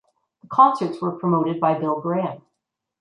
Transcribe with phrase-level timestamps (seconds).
[0.41, 2.41] The concerts were promoted by Bill Graham.